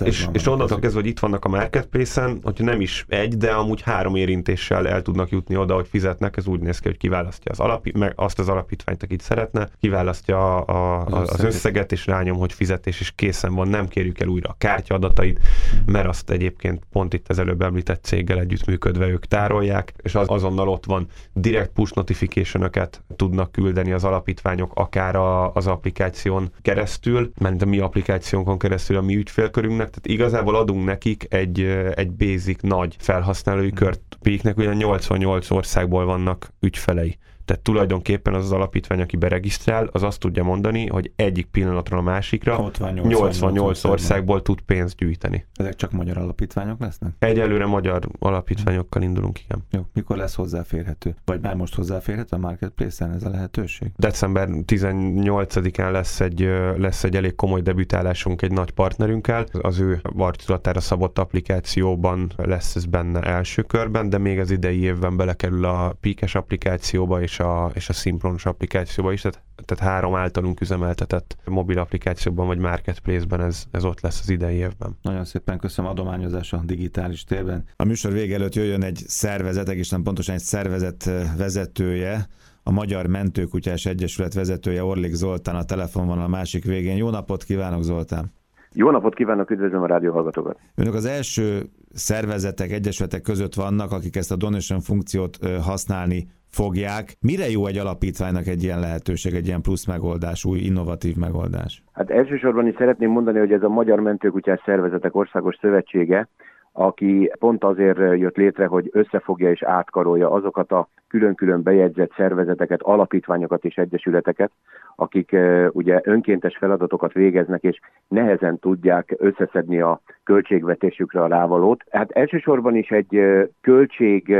és, 0.00 0.26
és 0.32 0.46
onnantól 0.46 0.78
kezdve, 0.78 1.00
hogy 1.00 1.08
itt 1.08 1.18
vannak 1.18 1.44
a 1.44 1.48
marketplace-en, 1.48 2.38
hogyha 2.42 2.64
nem 2.64 2.80
is 2.80 3.04
egy, 3.08 3.36
de 3.36 3.50
amúgy 3.50 3.80
három 3.80 4.14
érintéssel 4.14 4.88
el 4.88 5.02
tudnak 5.02 5.30
jutni 5.30 5.56
oda, 5.56 5.74
hogy 5.74 5.88
fizetnek, 5.88 6.36
ez 6.36 6.46
úgy 6.46 6.60
néz 6.60 6.78
ki, 6.78 6.88
hogy 6.88 6.96
kiválasztja 6.96 7.50
az 7.50 7.60
alapi, 7.60 7.92
meg 7.98 8.12
azt 8.16 8.38
az 8.38 8.48
alapítványt, 8.48 9.02
akit 9.02 9.20
szeretne, 9.20 9.68
kiválasztja 9.80 10.60
a, 10.60 11.04
a, 11.06 11.22
az 11.22 11.44
összeget, 11.44 11.92
és 11.92 12.06
rányom, 12.06 12.38
hogy 12.38 12.52
fizetés, 12.52 13.00
és 13.00 13.12
készen 13.14 13.54
van, 13.54 13.68
nem 13.68 13.88
kérjük 13.88 14.20
el 14.20 14.28
újra 14.28 14.48
a 14.48 14.54
kártya 14.58 14.94
adatait, 14.94 15.40
mert 15.86 16.08
azt 16.08 16.30
egyébként 16.30 16.82
pont 16.92 17.14
itt 17.14 17.28
az 17.28 17.38
előbb 17.38 17.62
említett 17.62 18.04
céggel 18.04 18.38
együttműködve 18.38 19.06
ők 19.06 19.26
tárolják, 19.26 19.92
és 20.02 20.14
az, 20.14 20.26
azonnal 20.28 20.68
ott 20.68 20.84
van. 20.84 21.06
Direct 21.32 21.70
push 21.70 21.94
notification 21.94 22.70
tudnak 23.16 23.52
küldeni 23.52 23.92
az 23.92 24.04
alapítványok 24.04 24.72
akár 24.74 25.16
a, 25.16 25.52
az 25.52 25.66
applikáción 25.66 26.52
keresztül, 26.62 27.32
mert 27.38 27.62
a 27.62 27.66
mi 27.66 27.78
applikációnkon 27.78 28.58
keresztül 28.58 28.81
keresztül 28.82 28.96
a 28.96 29.12
mi 29.12 29.20
ügyfélkörünknek, 29.20 29.90
tehát 29.90 30.06
igazából 30.06 30.56
adunk 30.56 30.84
nekik 30.84 31.26
egy, 31.28 31.60
egy 31.94 32.12
basic 32.12 32.62
nagy 32.62 32.96
felhasználói 32.98 33.70
kört. 33.70 34.00
Péknek 34.22 34.56
ugyan 34.56 34.76
88 34.76 35.50
országból 35.50 36.04
vannak 36.04 36.52
ügyfelei. 36.60 37.18
Tehát 37.44 37.62
tulajdonképpen 37.62 38.34
az 38.34 38.44
az 38.44 38.52
alapítvány, 38.52 39.00
aki 39.00 39.16
beregisztrál, 39.16 39.88
az 39.92 40.02
azt 40.02 40.20
tudja 40.20 40.44
mondani, 40.44 40.86
hogy 40.86 41.12
egyik 41.16 41.46
pillanatról 41.46 41.98
a 41.98 42.02
másikra 42.02 42.56
88, 42.56 43.08
88 43.08 43.84
országból 43.84 44.42
tud 44.42 44.60
pénzt 44.60 44.96
gyűjteni. 44.96 45.46
Ezek 45.56 45.74
csak 45.74 45.92
magyar 45.92 46.18
alapítványok 46.18 46.80
lesznek? 46.80 47.12
Egyelőre 47.18 47.66
magyar 47.66 48.08
alapítványokkal 48.18 49.02
indulunk, 49.02 49.40
igen. 49.44 49.64
Jó, 49.70 49.86
mikor 49.92 50.16
lesz 50.16 50.34
hozzáférhető? 50.34 51.14
Vagy 51.24 51.40
már 51.40 51.54
most 51.54 51.74
hozzáférhető 51.74 52.36
a 52.36 52.38
Marketplace-en 52.38 53.12
ez 53.12 53.24
a 53.24 53.28
lehetőség? 53.28 53.90
December 53.96 54.48
18-án 54.66 55.90
lesz 55.90 56.20
egy, 56.20 56.48
lesz 56.76 57.04
egy 57.04 57.16
elég 57.16 57.34
komoly 57.34 57.60
debütálásunk 57.60 58.42
egy 58.42 58.52
nagy 58.52 58.70
partnerünkkel. 58.70 59.46
Az 59.52 59.78
ő 59.78 60.00
arculatára 60.16 60.80
szabott 60.80 61.18
applikációban 61.18 62.32
lesz 62.36 62.76
ez 62.76 62.84
benne 62.84 63.20
első 63.20 63.62
körben, 63.62 64.08
de 64.08 64.18
még 64.18 64.38
az 64.38 64.50
idei 64.50 64.82
évben 64.82 65.16
belekerül 65.16 65.64
a 65.64 65.96
Píkes 66.00 66.34
applikációba 66.34 67.20
és 67.22 67.31
a, 67.40 67.70
és 67.74 67.88
a 67.88 67.92
szinkronos 67.92 68.46
applikációban 68.46 69.12
is, 69.12 69.20
tehát, 69.20 69.42
tehát 69.64 69.92
három 69.92 70.14
általunk 70.14 70.60
üzemeltetett 70.60 71.36
mobil 71.44 71.78
applikációban 71.78 72.46
vagy 72.46 72.58
marketplace-ben 72.58 73.40
ez, 73.40 73.64
ez 73.70 73.84
ott 73.84 74.00
lesz 74.00 74.20
az 74.20 74.30
idei 74.30 74.56
évben. 74.56 74.98
Nagyon 75.02 75.24
szépen 75.24 75.58
köszönöm 75.58 75.90
adományozás 75.90 76.52
a 76.52 76.62
digitális 76.64 77.24
térben. 77.24 77.64
A 77.76 77.84
műsor 77.84 78.12
vége 78.12 78.34
előtt 78.34 78.54
jöjjön 78.54 78.82
egy 78.82 79.02
szervezet, 79.06 79.68
egészen 79.68 80.02
pontosan 80.02 80.34
egy 80.34 80.40
szervezet 80.40 81.10
vezetője, 81.36 82.28
a 82.62 82.70
Magyar 82.70 83.06
Mentőkutyás 83.06 83.86
Egyesület 83.86 84.34
vezetője 84.34 84.84
Orlik 84.84 85.12
Zoltán 85.12 85.54
a 85.54 85.64
telefonvonal 85.64 86.24
a 86.24 86.28
másik 86.28 86.64
végén. 86.64 86.96
Jó 86.96 87.10
napot 87.10 87.44
kívánok, 87.44 87.82
Zoltán! 87.82 88.32
Jó 88.74 88.90
napot 88.90 89.14
kívánok, 89.14 89.50
üdvözlöm 89.50 89.82
a 89.82 89.86
rádióhallgatókat! 89.86 90.58
Önök 90.74 90.94
az 90.94 91.04
első 91.04 91.70
szervezetek, 91.92 92.70
egyesületek 92.70 93.22
között 93.22 93.54
vannak, 93.54 93.92
akik 93.92 94.16
ezt 94.16 94.32
a 94.32 94.36
donation 94.36 94.80
funkciót 94.80 95.38
használni 95.62 96.30
fogják. 96.52 97.04
Mire 97.20 97.50
jó 97.50 97.66
egy 97.66 97.78
alapítványnak 97.78 98.46
egy 98.46 98.62
ilyen 98.62 98.80
lehetőség, 98.80 99.34
egy 99.34 99.46
ilyen 99.46 99.62
plusz 99.62 99.86
megoldás, 99.86 100.44
új 100.44 100.58
innovatív 100.58 101.16
megoldás? 101.16 101.82
Hát 101.92 102.10
elsősorban 102.10 102.66
is 102.66 102.74
szeretném 102.78 103.10
mondani, 103.10 103.38
hogy 103.38 103.52
ez 103.52 103.62
a 103.62 103.68
Magyar 103.68 104.00
Mentőkutyás 104.00 104.60
Szervezetek 104.64 105.16
Országos 105.16 105.56
Szövetsége, 105.60 106.28
aki 106.72 107.32
pont 107.38 107.64
azért 107.64 107.98
jött 107.98 108.36
létre, 108.36 108.66
hogy 108.66 108.90
összefogja 108.92 109.50
és 109.50 109.62
átkarolja 109.62 110.30
azokat 110.30 110.72
a 110.72 110.88
külön-külön 111.08 111.62
bejegyzett 111.62 112.12
szervezeteket, 112.16 112.82
alapítványokat 112.82 113.64
és 113.64 113.76
egyesületeket, 113.76 114.50
akik 114.96 115.36
ugye 115.70 116.00
önkéntes 116.02 116.56
feladatokat 116.56 117.12
végeznek, 117.12 117.62
és 117.62 117.80
nehezen 118.08 118.58
tudják 118.58 119.14
összeszedni 119.18 119.80
a 119.80 120.00
költségvetésükre 120.24 121.22
a 121.22 121.26
rávalót. 121.26 121.84
Hát 121.90 122.10
elsősorban 122.10 122.76
is 122.76 122.90
egy 122.90 123.20
költség 123.60 124.36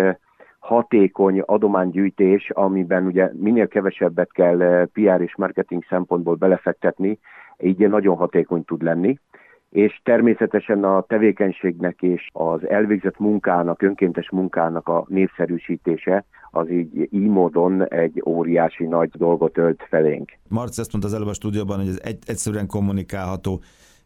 hatékony 0.63 1.41
adománygyűjtés, 1.41 2.51
amiben 2.51 3.07
ugye 3.07 3.31
minél 3.33 3.69
kevesebbet 3.69 4.33
kell 4.33 4.89
PR 4.93 5.21
és 5.21 5.37
marketing 5.37 5.85
szempontból 5.89 6.35
belefektetni, 6.35 7.19
így 7.59 7.89
nagyon 7.89 8.17
hatékony 8.17 8.65
tud 8.65 8.83
lenni 8.83 9.19
és 9.73 10.01
természetesen 10.05 10.85
a 10.85 11.03
tevékenységnek 11.03 12.03
és 12.03 12.29
az 12.33 12.69
elvégzett 12.69 13.19
munkának, 13.19 13.83
önkéntes 13.83 14.31
munkának 14.31 14.89
a 14.89 15.05
népszerűsítése 15.09 16.25
az 16.51 16.71
így, 16.71 17.09
így 17.11 17.29
módon 17.29 17.89
egy 17.89 18.23
óriási 18.27 18.85
nagy 18.85 19.11
dolgot 19.11 19.59
ölt 19.59 19.87
felénk. 19.89 20.33
Marci 20.49 20.81
azt 20.81 20.93
mondta 20.93 21.11
az 21.11 21.17
előbb 21.17 21.29
a 21.29 21.35
stúdióban, 21.35 21.79
hogy 21.79 21.89
ez 21.89 22.01
egy, 22.03 22.19
egyszerűen 22.27 22.67
kommunikálható 22.67 23.61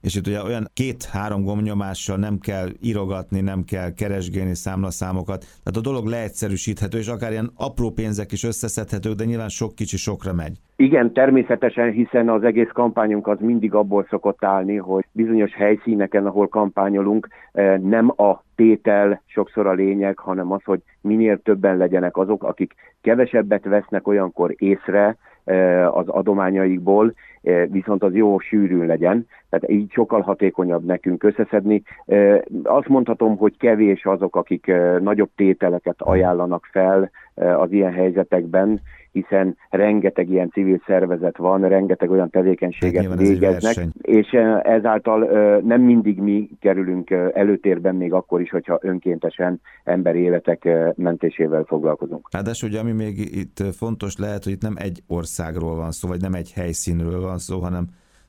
és 0.06 0.14
itt 0.14 0.26
ugye 0.26 0.42
olyan 0.42 0.66
két-három 0.74 1.44
gombnyomással 1.44 2.16
nem 2.16 2.38
kell 2.38 2.68
írogatni, 2.82 3.40
nem 3.40 3.62
kell 3.62 3.90
keresgélni 3.94 4.54
számlaszámokat, 4.54 5.38
tehát 5.38 5.78
a 5.82 5.88
dolog 5.88 6.06
leegyszerűsíthető, 6.06 6.98
és 6.98 7.08
akár 7.08 7.30
ilyen 7.30 7.50
apró 7.56 7.90
pénzek 7.90 8.32
is 8.32 8.44
összeszedhetők, 8.44 9.14
de 9.14 9.24
nyilván 9.24 9.48
sok 9.48 9.74
kicsi 9.74 9.96
sokra 9.96 10.32
megy. 10.32 10.56
Igen, 10.76 11.12
természetesen, 11.12 11.90
hiszen 11.90 12.28
az 12.28 12.42
egész 12.42 12.70
kampányunk 12.72 13.26
az 13.26 13.38
mindig 13.40 13.74
abból 13.74 14.06
szokott 14.10 14.44
állni, 14.44 14.76
hogy 14.76 15.04
bizonyos 15.12 15.54
helyszíneken, 15.54 16.26
ahol 16.26 16.48
kampányolunk, 16.48 17.28
eh, 17.52 17.78
nem 17.78 18.12
a 18.16 18.42
tétel 18.54 19.22
sokszor 19.26 19.66
a 19.66 19.72
lényeg, 19.72 20.18
hanem 20.18 20.52
az, 20.52 20.62
hogy 20.64 20.82
minél 21.00 21.38
többen 21.42 21.76
legyenek 21.76 22.16
azok, 22.16 22.44
akik 22.44 22.74
kevesebbet 23.00 23.64
vesznek 23.64 24.08
olyankor 24.08 24.54
észre 24.56 25.16
az 25.90 26.08
adományaikból, 26.08 27.14
viszont 27.66 28.02
az 28.02 28.14
jó 28.14 28.38
sűrűn 28.38 28.86
legyen, 28.86 29.26
tehát 29.50 29.70
így 29.70 29.92
sokkal 29.92 30.20
hatékonyabb 30.20 30.84
nekünk 30.84 31.22
összeszedni. 31.22 31.82
Azt 32.62 32.88
mondhatom, 32.88 33.36
hogy 33.36 33.56
kevés 33.56 34.04
azok, 34.04 34.36
akik 34.36 34.72
nagyobb 35.00 35.30
tételeket 35.36 35.96
ajánlanak 35.98 36.68
fel 36.70 37.10
az 37.36 37.72
ilyen 37.72 37.92
helyzetekben, 37.92 38.80
hiszen 39.12 39.56
rengeteg 39.70 40.30
ilyen 40.30 40.50
civil 40.50 40.82
szervezet 40.86 41.36
van, 41.36 41.68
rengeteg 41.68 42.10
olyan 42.10 42.30
tevékenységet 42.30 43.14
végeznek, 43.14 43.86
és 44.00 44.26
ezáltal 44.62 45.18
nem 45.60 45.80
mindig 45.80 46.18
mi 46.18 46.48
kerülünk 46.60 47.10
előtérben, 47.10 47.94
még 47.94 48.12
akkor 48.12 48.40
is, 48.40 48.50
hogyha 48.50 48.78
önkéntesen 48.82 49.60
emberi 49.84 50.18
életek 50.18 50.68
mentésével 50.96 51.64
foglalkozunk. 51.64 52.28
Ráadásul 52.32 52.68
ugye 52.68 52.78
ami 52.78 52.92
még 52.92 53.18
itt 53.18 53.62
fontos 53.76 54.16
lehet, 54.18 54.44
hogy 54.44 54.52
itt 54.52 54.62
nem 54.62 54.74
egy 54.76 55.02
országról 55.06 55.76
van 55.76 55.90
szó, 55.90 56.08
vagy 56.08 56.20
nem 56.20 56.34
egy 56.34 56.52
helyszínről 56.52 57.20
van 57.20 57.38
szó, 57.38 57.58
hanem 57.58 57.86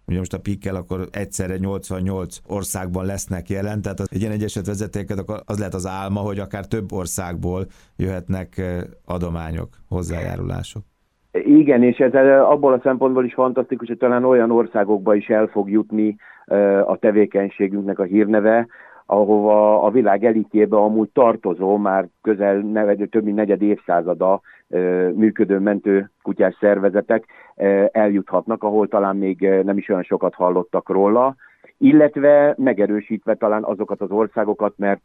ugye 0.08 0.18
most 0.18 0.34
a 0.34 0.40
pikkel 0.40 0.76
akkor 0.76 1.00
egyszerre 1.12 1.58
88 1.58 2.38
országban 2.48 3.06
lesznek 3.06 3.50
jelen, 3.50 3.82
tehát 3.82 4.00
egy 4.00 4.22
ilyen 4.22 4.32
egyeset 4.32 4.66
vezetéket, 4.66 5.20
akkor 5.20 5.40
az 5.46 5.58
lehet 5.58 5.74
az 5.74 5.88
álma, 5.88 6.20
hogy 6.20 6.40
akár 6.40 6.66
több 6.66 6.92
országból 6.92 7.66
jöhetnek 7.98 8.62
adományok, 9.06 9.70
hozzájárulások. 9.88 10.84
Igen, 11.32 11.84
és 11.84 11.98
ez 11.98 12.14
abból 12.42 12.74
a 12.74 12.80
szempontból 12.84 13.26
is 13.26 13.34
fantasztikus, 13.34 13.88
hogy 13.88 13.98
talán 13.98 14.24
olyan 14.24 14.52
országokba 14.52 15.16
is 15.16 15.28
el 15.28 15.48
fog 15.48 15.70
jutni 15.70 16.16
a 16.86 16.98
tevékenységünknek 16.98 18.00
a 18.00 18.04
hírneve, 18.04 18.68
ahova 19.10 19.84
a 19.84 19.92
világ 19.92 20.24
elitjébe 20.26 20.78
amúgy 20.78 21.10
tartozó, 21.10 21.78
már 21.78 22.08
közel 22.22 22.66
több 23.10 23.24
mint 23.24 23.36
negyed 23.36 23.62
évszázada 23.62 24.42
működő 25.14 25.60
mentő 25.60 26.12
kutyás 26.22 26.58
szervezetek 26.60 27.26
eljuthatnak, 27.92 28.64
ahol 28.64 28.88
talán 28.88 29.16
még 29.16 29.50
nem 29.64 29.78
is 29.78 29.90
olyan 29.90 30.04
sokat 30.04 30.34
hallottak 30.34 30.90
róla, 30.90 31.36
illetve 31.78 32.54
megerősítve 32.58 33.36
talán 33.36 33.64
azokat 33.64 34.02
az 34.02 34.12
országokat, 34.12 34.74
mert 34.78 35.02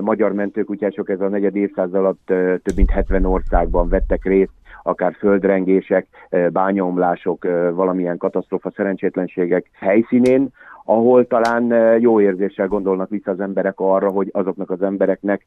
magyar 0.00 0.32
mentőkutyások 0.32 1.08
ez 1.08 1.20
a 1.20 1.28
negyed 1.28 1.56
évszázad 1.56 1.94
alatt 1.94 2.26
több 2.26 2.76
mint 2.76 2.90
70 2.90 3.24
országban 3.24 3.88
vettek 3.88 4.24
részt, 4.24 4.52
akár 4.82 5.14
földrengések, 5.18 6.06
bányomlások, 6.52 7.44
valamilyen 7.74 8.16
katasztrófa, 8.16 8.70
szerencsétlenségek 8.70 9.70
helyszínén, 9.72 10.48
ahol 10.84 11.26
talán 11.26 11.64
jó 12.00 12.20
érzéssel 12.20 12.68
gondolnak 12.68 13.08
vissza 13.08 13.30
az 13.30 13.40
emberek 13.40 13.80
arra, 13.80 14.10
hogy 14.10 14.28
azoknak 14.32 14.70
az 14.70 14.82
embereknek 14.82 15.44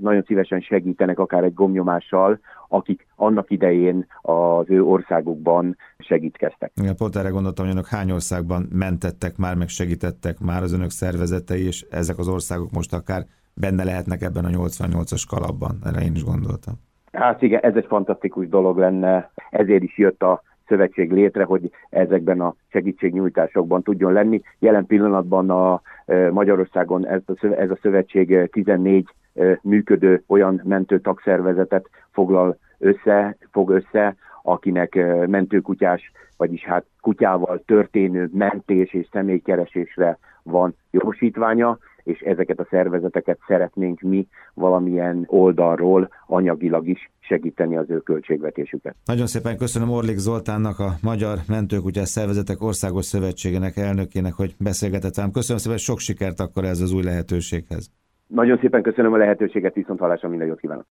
nagyon 0.00 0.22
szívesen 0.26 0.60
segítenek 0.60 1.18
akár 1.18 1.44
egy 1.44 1.54
gomnyomással, 1.54 2.38
akik 2.68 3.06
annak 3.16 3.50
idején 3.50 4.06
az 4.20 4.64
ő 4.68 4.84
országukban 4.84 5.76
segítkeztek. 5.98 6.72
Igen, 6.74 6.96
pont 6.96 7.16
erre 7.16 7.28
gondoltam, 7.28 7.64
hogy 7.64 7.74
önök 7.74 7.86
hány 7.86 8.10
országban 8.10 8.68
mentettek 8.72 9.36
már, 9.36 9.56
meg 9.56 9.68
segítettek 9.68 10.40
már 10.40 10.62
az 10.62 10.72
önök 10.72 10.90
szervezetei, 10.90 11.66
és 11.66 11.86
ezek 11.90 12.18
az 12.18 12.28
országok 12.28 12.70
most 12.70 12.92
akár 12.92 13.22
benne 13.54 13.84
lehetnek 13.84 14.22
ebben 14.22 14.44
a 14.44 14.48
88-as 14.48 15.22
kalapban. 15.28 15.78
Erre 15.84 16.00
én 16.00 16.14
is 16.14 16.24
gondoltam. 16.24 16.74
Hát 17.12 17.42
igen, 17.42 17.60
ez 17.60 17.74
egy 17.74 17.86
fantasztikus 17.86 18.48
dolog 18.48 18.78
lenne, 18.78 19.30
ezért 19.50 19.82
is 19.82 19.98
jött 19.98 20.22
a 20.22 20.42
szövetség 20.66 21.12
létre, 21.12 21.44
hogy 21.44 21.70
ezekben 21.90 22.40
a 22.40 22.54
segítségnyújtásokban 22.68 23.82
tudjon 23.82 24.12
lenni. 24.12 24.42
Jelen 24.58 24.86
pillanatban 24.86 25.50
a 25.50 25.80
e, 26.06 26.30
Magyarországon 26.30 27.06
ez 27.06 27.22
a, 27.70 27.78
szövetség 27.82 28.50
14 28.50 29.08
e, 29.34 29.58
működő 29.62 30.22
olyan 30.26 30.60
mentő 30.64 31.00
tagszervezetet 31.00 31.88
foglal 32.10 32.58
össze, 32.78 33.36
fog 33.50 33.70
össze, 33.70 34.16
akinek 34.42 34.94
e, 34.94 35.26
mentőkutyás, 35.26 36.12
vagyis 36.36 36.64
hát 36.64 36.84
kutyával 37.00 37.62
történő 37.66 38.28
mentés 38.32 38.94
és 38.94 39.08
személykeresésre 39.12 40.18
van 40.42 40.74
jogosítványa, 40.90 41.78
és 42.04 42.20
ezeket 42.20 42.60
a 42.60 42.66
szervezeteket 42.70 43.38
szeretnénk 43.46 44.00
mi 44.00 44.26
valamilyen 44.54 45.24
oldalról 45.26 46.08
anyagilag 46.26 46.88
is 46.88 47.10
segíteni 47.20 47.76
az 47.76 47.90
ő 47.90 47.98
költségvetésüket. 47.98 48.94
Nagyon 49.04 49.26
szépen 49.26 49.56
köszönöm 49.56 49.90
Orlik 49.90 50.16
Zoltánnak, 50.16 50.78
a 50.78 50.90
Magyar 51.02 51.38
Mentőkutyás 51.48 52.08
Szervezetek 52.08 52.62
Országos 52.62 53.04
Szövetségének 53.04 53.76
elnökének, 53.76 54.32
hogy 54.32 54.54
beszélgetett 54.58 55.14
velem. 55.14 55.30
Köszönöm 55.30 55.60
szépen, 55.60 55.78
sok 55.78 55.98
sikert 55.98 56.40
akkor 56.40 56.64
ez 56.64 56.80
az 56.80 56.92
új 56.92 57.02
lehetőséghez. 57.02 57.90
Nagyon 58.26 58.58
szépen 58.58 58.82
köszönöm 58.82 59.12
a 59.12 59.16
lehetőséget, 59.16 59.74
viszont 59.74 59.98
hallásra 59.98 60.28
minden 60.28 60.46
jót 60.46 60.60
kívánok. 60.60 60.86